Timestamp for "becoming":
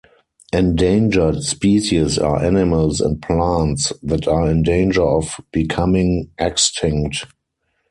5.51-6.31